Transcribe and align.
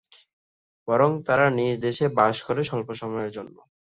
বরং 0.87 1.11
তারা 1.27 1.45
নিজ 1.57 1.75
দেশে 1.79 2.05
বাস 2.17 2.35
করে 2.43 2.61
স্বল্প 2.63 2.89
সময়ের 3.01 3.31
জন্য। 3.31 3.55